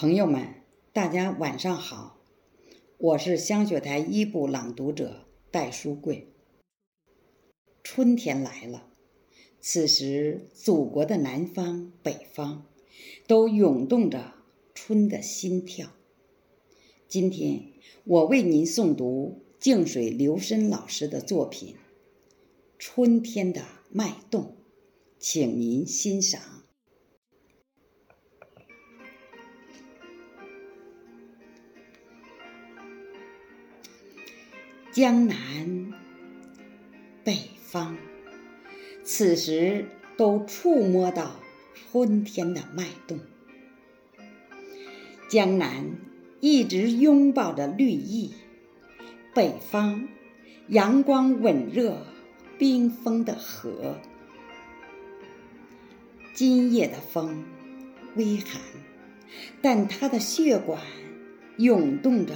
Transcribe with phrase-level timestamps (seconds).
[0.00, 0.54] 朋友们，
[0.94, 2.16] 大家晚上好，
[2.96, 6.32] 我是香雪台一部朗读者戴书贵。
[7.84, 8.86] 春天来了，
[9.60, 12.64] 此时祖国的南方、北方
[13.26, 14.32] 都涌动着
[14.74, 15.90] 春的心跳。
[17.06, 17.64] 今天
[18.04, 21.74] 我为您诵读静水流深老师的作品
[22.78, 24.44] 《春天的脉动》，
[25.18, 26.59] 请您欣赏。
[34.92, 35.92] 江南、
[37.22, 37.96] 北方，
[39.04, 41.36] 此时都触摸到
[41.72, 43.20] 春天的脉动。
[45.28, 45.92] 江南
[46.40, 48.34] 一直拥抱着绿意，
[49.32, 50.08] 北方
[50.66, 52.04] 阳光稳热，
[52.58, 54.00] 冰封的河。
[56.34, 57.44] 今夜的风
[58.16, 58.60] 微寒，
[59.62, 60.82] 但它的血管
[61.58, 62.34] 涌动着。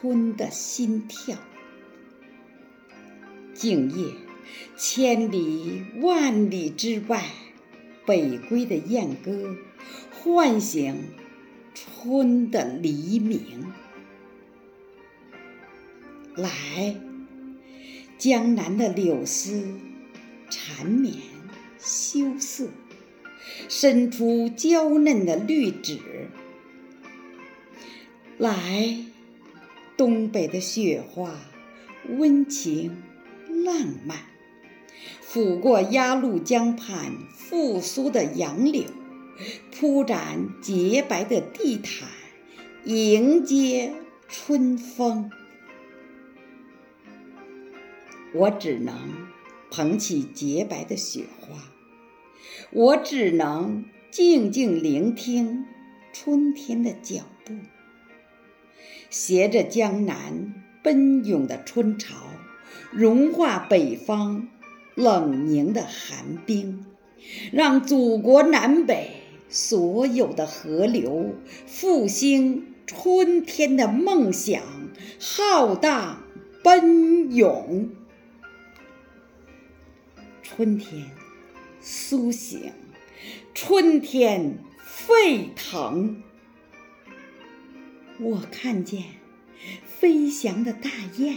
[0.00, 1.38] 春的心跳，
[3.54, 4.12] 静夜，
[4.76, 7.24] 千里万里之外，
[8.04, 9.56] 北归的雁歌，
[10.12, 10.96] 唤醒
[11.74, 13.72] 春的黎明。
[16.34, 16.94] 来，
[18.18, 19.66] 江南的柳丝
[20.50, 21.16] 缠绵
[21.78, 22.68] 羞涩，
[23.70, 25.98] 伸出娇嫩的绿指。
[28.36, 29.05] 来。
[29.96, 31.34] 东北的雪花，
[32.18, 33.02] 温情
[33.48, 34.18] 浪漫，
[35.26, 38.84] 抚过鸭绿江畔复苏的杨柳，
[39.72, 42.08] 铺展洁白的地毯，
[42.84, 43.94] 迎接
[44.28, 45.30] 春风。
[48.34, 48.94] 我只能
[49.70, 51.56] 捧起洁白的雪花，
[52.70, 55.64] 我只能静静聆听
[56.12, 57.54] 春天的脚步。
[59.10, 62.16] 携着江南奔涌的春潮，
[62.90, 64.48] 融化北方
[64.94, 66.86] 冷凝的寒冰，
[67.52, 69.10] 让祖国南北
[69.48, 71.34] 所有的河流
[71.66, 74.62] 复兴春天的梦想，
[75.20, 76.22] 浩荡
[76.62, 77.90] 奔涌。
[80.42, 81.10] 春天
[81.80, 82.72] 苏醒，
[83.54, 86.22] 春天沸腾。
[88.18, 89.04] 我看见
[89.84, 91.36] 飞翔的大雁，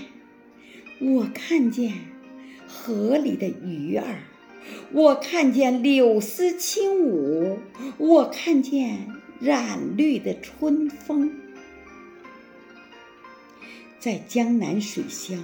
[1.00, 1.94] 我看见
[2.68, 4.24] 河里的鱼儿，
[4.94, 7.60] 我看见柳丝轻舞，
[7.98, 9.08] 我看见
[9.42, 11.34] 染绿的春风。
[14.00, 15.38] 在江南水乡，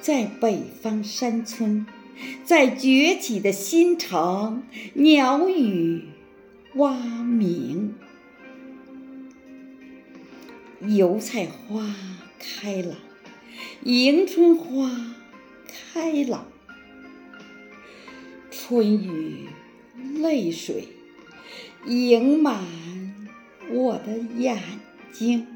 [0.00, 1.86] 在北方山村，
[2.44, 4.62] 在崛起的新城，
[4.94, 6.04] 鸟语
[6.76, 7.94] 蛙鸣。
[10.80, 11.94] 油菜花
[12.38, 12.96] 开了，
[13.82, 14.90] 迎春花
[15.66, 16.46] 开了，
[18.50, 19.46] 春雨
[20.20, 20.88] 泪水
[21.86, 22.64] 盈满
[23.70, 24.60] 我的眼
[25.12, 25.46] 睛。